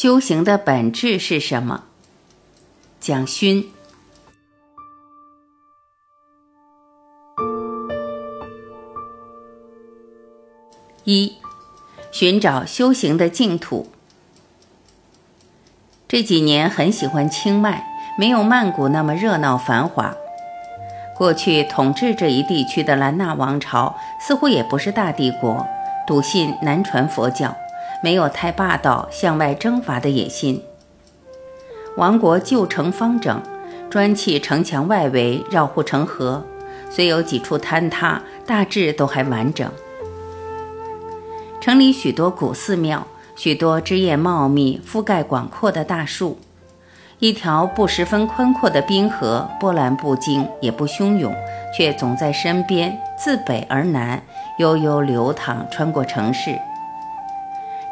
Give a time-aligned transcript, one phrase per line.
[0.00, 1.82] 修行的本质是什么？
[3.00, 3.68] 蒋勋。
[11.02, 11.32] 一，
[12.12, 13.90] 寻找修行的净土。
[16.06, 17.84] 这几年很喜欢清迈，
[18.16, 20.14] 没有曼谷那么热闹繁华。
[21.16, 25.66] 过去统治这一地区的兰纳王朝似乎也不是大帝国，
[26.06, 27.56] 笃信南传佛教，
[28.02, 30.62] 没有太霸道向外征伐的野心。
[31.96, 33.42] 王国旧城方整，
[33.90, 36.44] 砖砌城墙外围绕护城河，
[36.88, 39.68] 虽有几处坍塌，大致都还完整。
[41.60, 46.38] 城里许多古寺庙，许多枝叶茂密、覆盖广阔的大树，
[47.18, 51.34] 一条不十分宽阔的滨河，波澜不惊，也不汹涌，
[51.76, 54.22] 却总在身边，自北而南
[54.58, 56.56] 悠悠流淌，穿过城市。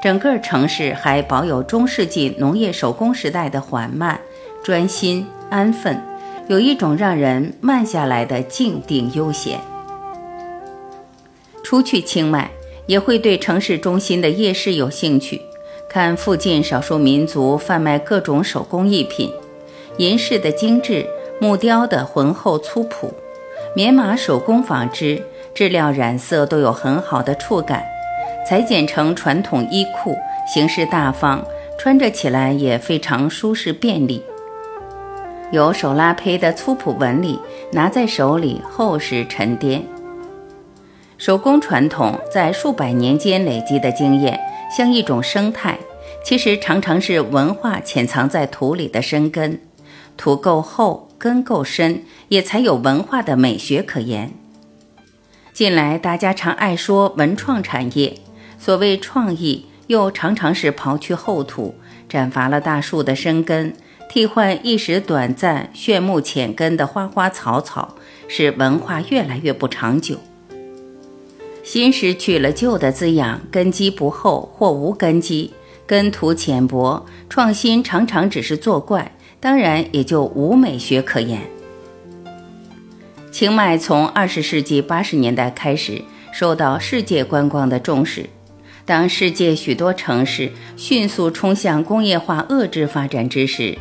[0.07, 4.21] 整个城市还保有中世纪农业手工时代的缓慢、
[4.63, 6.01] 专心、安分，
[6.47, 9.59] 有一种让人慢下来的静定悠闲。
[11.65, 12.49] 出去清迈。
[12.87, 15.43] 也会对城市中心的夜市有兴趣，
[15.91, 19.33] 看附近少数民族贩卖各种手工艺品，
[19.97, 21.05] 银饰的精致，
[21.41, 23.13] 木雕的浑厚粗朴，
[23.75, 25.21] 棉麻手工纺织，
[25.53, 27.85] 质料染色都有很好的触感，
[28.49, 30.17] 裁剪成传统衣裤，
[30.47, 31.45] 形式大方，
[31.77, 34.23] 穿着起来也非常舒适便利。
[35.51, 37.41] 有手拉胚的粗朴纹理，
[37.73, 39.83] 拿在手里厚实沉甸。
[41.19, 44.39] 手工传统在数百年间累积的经验，
[44.71, 45.77] 像一种生态，
[46.25, 49.61] 其实常常是文化潜藏在土里的深根。
[50.17, 54.33] 土够厚，根够深，也才有文化的美学可言。
[55.53, 58.15] 近来大家常爱说文创产业，
[58.67, 61.77] 所谓创意，又常常是刨去厚土，
[62.09, 63.73] 斩伐了大树的生根，
[64.11, 67.95] 替换一时短暂、炫目浅根的花花草草，
[68.27, 70.17] 使文化越来越不长久。
[71.63, 75.53] 新失去了旧的滋养，根基不厚或无根基，
[75.87, 81.41] 根土浅薄，创新常常只是作怪，当然也就无美学可言。
[83.31, 88.29] 清迈从二十世纪八十年代开始受到世界观光的重视，
[88.87, 93.77] 当世界许多城市迅速冲向工业化遏制发展之时，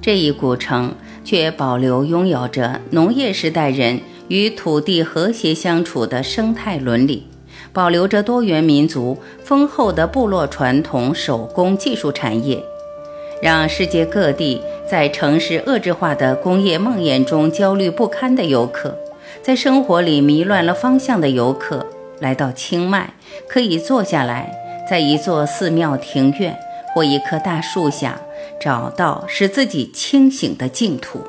[0.00, 0.94] 这一古城
[1.24, 4.00] 却保留拥有着农业时代人。
[4.28, 7.26] 与土地和谐相处的生态伦理，
[7.74, 12.64] 保留着多元民族丰厚的部落传统手工技术产业，
[13.42, 18.96] 让世界各地在城市遏制化的工业梦魇中焦虑不堪的游客，
[19.42, 21.86] 在生活里迷乱了方向的游客，
[22.20, 23.12] 来到清迈，
[23.48, 24.54] 可以坐下来，
[24.88, 26.56] 在一座寺庙庭院
[26.94, 28.20] 或一棵大树下，
[28.60, 31.20] 找到使自己清醒的净土。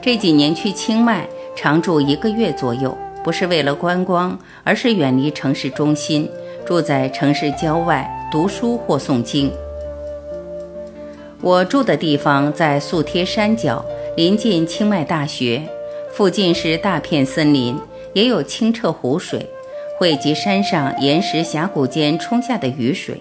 [0.00, 6.30] 这几年去清迈常住一个月左右，不是为了观光，而是远离城市中心，
[6.64, 9.52] 住在城市郊外读书或诵经。
[11.42, 13.84] 我住的地方在素贴山脚，
[14.16, 15.62] 临近清迈大学，
[16.12, 17.76] 附近是大片森林，
[18.16, 19.50] 也有清澈湖水，
[19.98, 23.20] 汇集山上岩石峡谷间冲下的雨水。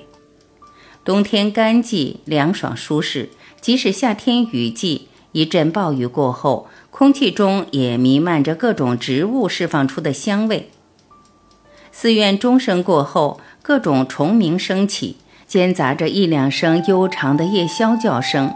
[1.03, 3.27] 冬天干季凉爽舒适，
[3.59, 5.09] 即使夏天雨季。
[5.33, 10.69] 一阵暴雨过后，空气中也弥漫着各种植物释放出的香味。
[11.91, 18.53] 寺院钟声过后，各种虫鸣声起，间杂着一两声悠长的夜宵叫声。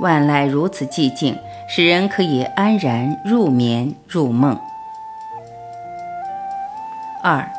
[0.00, 1.36] 万籁如此寂静，
[1.68, 4.58] 使人可以安然入眠入梦。
[7.22, 7.50] 二，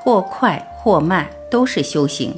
[0.00, 2.34] 或快或慢，都是修行。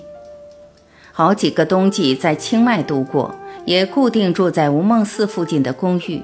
[1.12, 3.34] 好几个冬季在清迈度过。
[3.64, 6.20] 也固定住在无梦寺附近的公寓，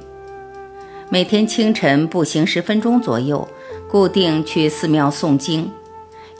[1.08, 3.46] 每天清晨步行十分钟左右，
[3.88, 5.70] 固定去寺庙诵经，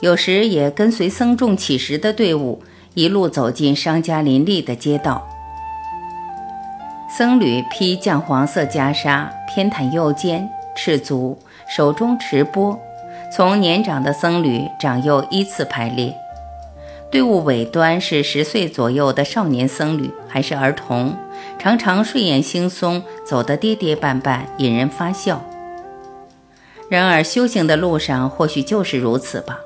[0.01, 2.61] 有时也跟随僧众乞食的队伍，
[2.95, 5.25] 一路走进商家林立的街道。
[7.17, 12.77] 僧侣披绛黄色袈裟，偏袒右肩，赤足，手中持钵，
[13.31, 16.15] 从年长的僧侣长幼依次排列。
[17.11, 21.15] 队伍尾端是十岁左右的少年僧侣，还是儿童，
[21.57, 25.43] 常常睡眼惺忪，走得跌跌绊绊，引人发笑。
[26.89, 29.59] 然而修行的路上或许就是如此吧。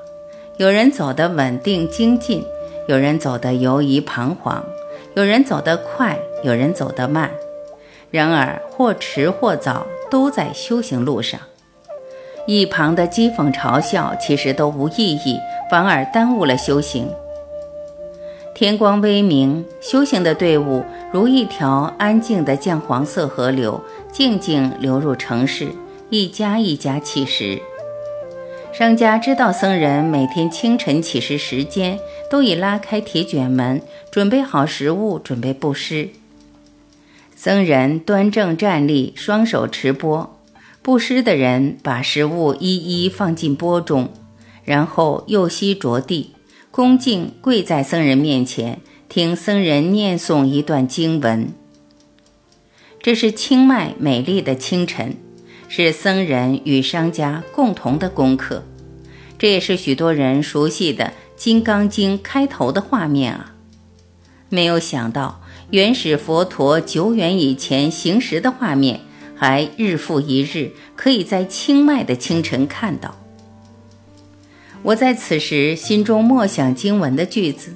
[0.56, 2.44] 有人走得稳定精进，
[2.86, 4.62] 有人走得犹疑彷徨，
[5.14, 7.30] 有人走得快，有人走得慢。
[8.10, 11.40] 然而或迟或早，都在修行路上。
[12.46, 15.38] 一旁的讥讽嘲笑其实都无意义，
[15.70, 17.08] 反而耽误了修行。
[18.54, 23.82] 天光微明，修行的队伍如一条安静的酱黄色河流，
[24.12, 25.68] 静静流入城市，
[26.10, 27.60] 一家一家乞食。
[28.72, 31.98] 商家知道僧人每天清晨乞食时间，
[32.30, 33.80] 都已拉开铁卷门，
[34.10, 36.10] 准备好食物，准备布施。
[37.34, 40.33] 僧人端正站立，双手持钵，
[40.84, 44.10] 布施的人把食物一一放进钵中，
[44.64, 46.32] 然后右膝着地，
[46.70, 51.54] 恭敬跪在僧人面前，听僧人念诵一段经文。
[53.00, 55.16] 这是清迈美丽的清晨。
[55.68, 58.64] 是僧人与商家共同的功课，
[59.38, 63.54] 这也是许多人熟悉的《金刚经》开头的画面啊！
[64.50, 65.40] 没有想到，
[65.70, 69.00] 原始佛陀久远以前行时的画面，
[69.44, 73.14] 还日复一日可以在清迈的清晨看到。
[74.82, 77.74] 我在此时心中默想经文的句子：“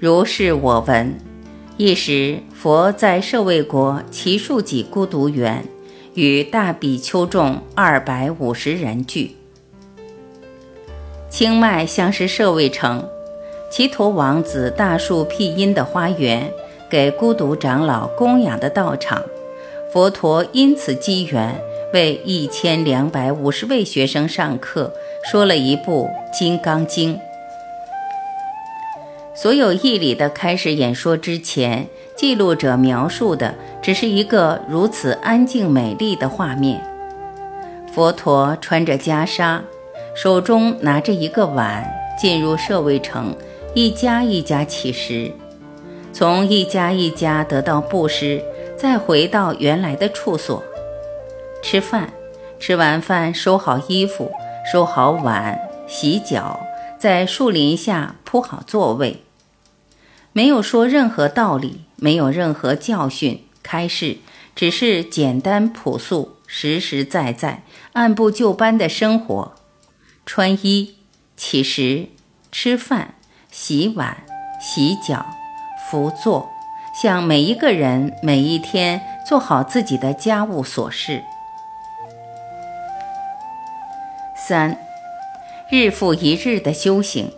[0.00, 1.18] 如是我闻，
[1.76, 5.62] 一时佛在舍卫国奇树己孤独园。”
[6.14, 9.36] 与大比丘众二百五十人聚。
[11.28, 13.06] 清迈像是舍卫城，
[13.70, 16.50] 齐陀王子大树辟荫的花园，
[16.90, 19.22] 给孤独长老供养的道场。
[19.90, 21.58] 佛陀因此机缘，
[21.94, 24.92] 为一千两百五十位学生上课，
[25.30, 26.06] 说了一部
[26.38, 27.14] 《金刚经》。
[29.34, 36.82] 所有义理的开始演说之前，记录者描述的只是一个如此安静美丽的画面。
[37.90, 39.60] 佛陀穿着袈裟，
[40.14, 41.90] 手中拿着一个碗，
[42.20, 43.34] 进入舍卫城，
[43.74, 45.32] 一家一家乞食，
[46.12, 48.42] 从一家一家得到布施，
[48.80, 50.62] 再回到原来的处所
[51.62, 52.12] 吃饭。
[52.60, 54.32] 吃完饭，收好衣服，
[54.72, 56.58] 收好碗，洗脚，
[56.98, 59.22] 在树林下铺好座位。
[60.32, 64.18] 没有说任何道理，没有任何教训开示，
[64.56, 69.54] 只是简单朴素、实实在在、按部就班的生活：
[70.26, 70.96] 穿衣、
[71.36, 72.08] 起食、
[72.50, 73.14] 吃饭、
[73.52, 74.24] 洗碗、
[74.60, 75.26] 洗脚、
[75.88, 76.50] 扶坐，
[77.00, 81.22] 向每一个人每一天做好自己的家务琐事。
[84.34, 84.76] 三，
[85.70, 87.30] 日复一日的修行。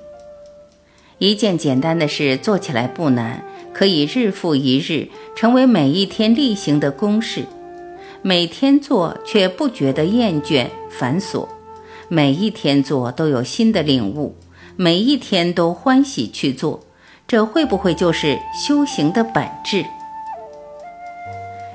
[1.19, 7.45] 一件简单的事做起来不难，可以日复一日成为每一天例行的公事，
[8.23, 11.47] 每天做却不觉得厌倦繁琐，
[12.09, 14.35] 每一天做都有新的领悟，
[14.77, 16.81] 每一天都欢喜去做，
[17.31, 19.87] 这会不会就是修行的本质？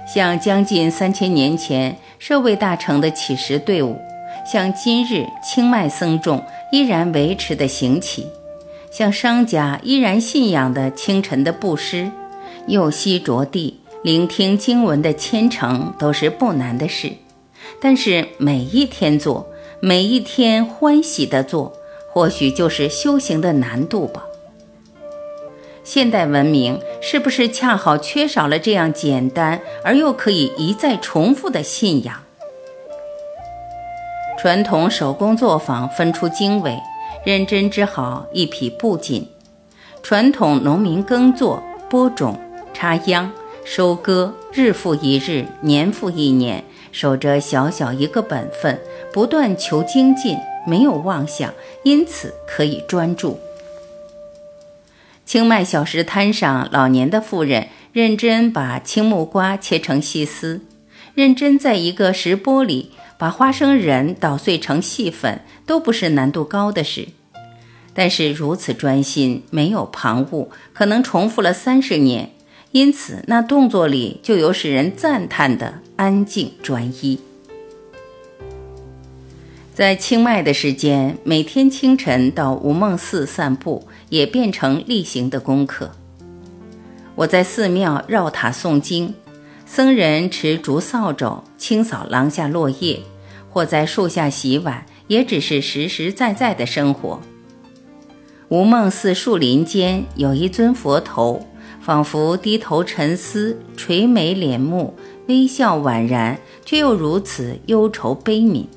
[0.06, 3.98] 像将近三千年前社会大成的乞食队伍，
[4.46, 6.44] 像今日清迈僧众
[6.74, 8.28] 依然维持的行乞。
[8.92, 12.12] 像商家依然信仰的清晨的布施，
[12.68, 17.14] 右膝着地聆听经文的虔诚，都是不难的事。
[17.82, 19.48] 但是每一天做，
[19.80, 21.72] 每一天欢喜的做，
[22.12, 24.26] 或许就是修行的难度吧。
[25.86, 32.24] 现代文明是不是恰好缺少了这样简单而又可以一再重复的信仰？
[34.38, 36.78] 传统手工作坊分出经纬。
[37.24, 39.28] 认真织好一匹布锦，
[40.04, 42.40] 传统农民耕作、播种、
[42.72, 43.32] 插秧、
[43.64, 48.80] 收割，日复一日，年复一年，守着小小一个本分，
[49.12, 53.40] 不断求精进，没有妄想，因此可以专注。
[55.26, 60.62] 清迈小食摊上，老年的妇人认真把青木瓜切成细丝，
[61.16, 62.92] 认真在一个石钵里。
[63.18, 67.08] 把花生仁捣碎成细粉都不是难度高的事，
[67.94, 72.32] 但是如此专心，没有旁骛，可能重复了三十年，
[72.72, 77.22] 因此那动作里就有使人赞叹的安静专一。
[79.76, 85.92] 在清迈的时间，每天清晨到无梦寺散步，也变成例行的功课。
[87.14, 89.14] 我在寺庙绕塔诵经。
[89.66, 93.02] 僧人持竹扫帚清扫廊下落叶，
[93.50, 97.20] 或在树下洗碗，也只是实实在在的生活。
[98.48, 101.46] 无梦寺树林间有一尊佛头，
[101.82, 104.94] 仿佛低头沉思，垂眉敛目，
[105.28, 108.68] 微笑宛然，却又如此忧愁悲悯。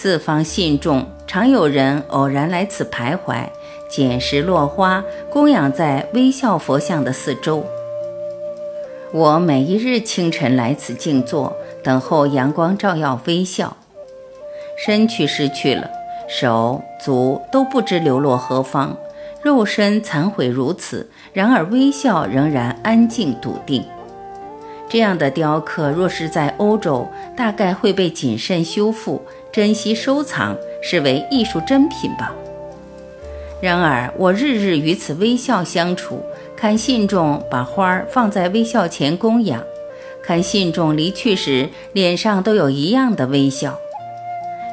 [0.00, 3.48] 四方信众常有人偶然来此徘徊，
[3.90, 7.66] 捡拾落花，供养在微笑佛像的四周。
[9.10, 11.52] 我每一日清晨来此静坐，
[11.82, 13.76] 等候阳光照耀，微笑。
[14.76, 15.90] 身躯失去了，
[16.28, 18.96] 手足都不知流落何方，
[19.42, 23.84] 肉身残毁如此，然而微笑仍然安静笃定。
[24.88, 32.34] 这样的雕刻，若是在欧洲，大概会被谨慎修复、珍惜收藏，视为艺术珍品吧。
[33.60, 36.22] 然而，我日日与此微笑相处，
[36.56, 39.62] 看信众把花儿放在微笑前供养，
[40.22, 43.76] 看信众离去时脸上都有一样的微笑。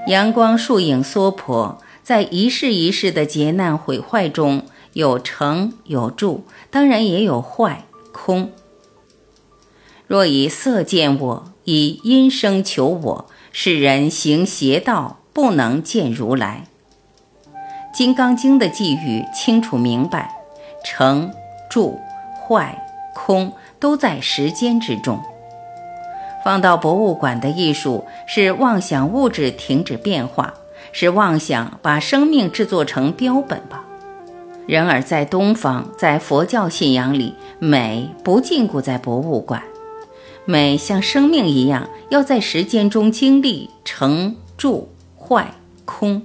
[0.08, 4.62] 阳光树影娑婆，在一世一世的劫难毁坏中，
[4.94, 8.52] 有成有住，当然也有坏空。
[10.08, 16.66] 若以色见我，以音声求我，世人行邪道，不能见如来。
[17.98, 20.30] 《金刚经》的寄语清楚明白，
[20.84, 21.32] 成、
[21.70, 22.00] 住、
[22.36, 22.86] 坏、
[23.16, 25.20] 空都在时间之中。
[26.44, 30.54] 放到博物馆的艺术是妄想物质停止变化，
[30.92, 33.84] 是妄想把生命制作成标本吧。
[34.68, 39.64] 然而在东方，在佛教信仰里，美不禁锢在博物馆，
[40.48, 46.22] 美像生命一样，要在时间中经历成、住、坏、空。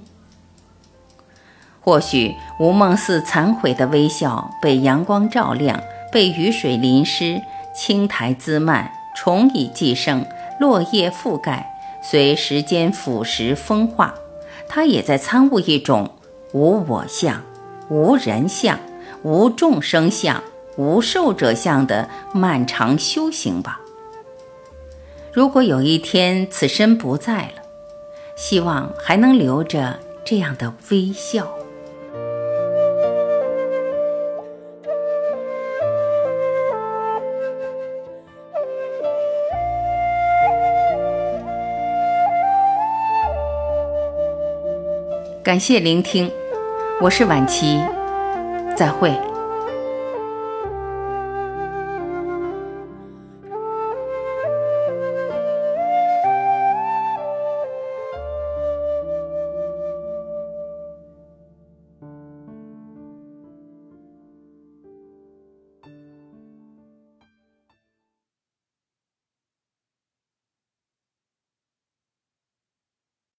[1.79, 7.41] 或许无梦寺残毁的微笑被阳光照亮，被雨水淋湿，
[7.75, 10.23] 青苔滋漫，虫蚁寄生，
[10.59, 11.73] 落叶覆盖，
[12.03, 14.13] 随时间腐蚀风化，
[14.69, 16.11] 它也在参悟一种
[16.53, 17.41] 无我相、
[17.89, 18.77] 无人相、
[19.23, 20.43] 无众生相、
[20.77, 23.80] 无寿者相的漫长修行吧。
[25.33, 27.61] 如果有一天此身不在了，
[28.35, 31.49] 希望还能留着这样的微笑。
[45.41, 46.29] 感谢聆听，
[46.99, 47.79] 我是晚琪，
[48.75, 49.30] 再会。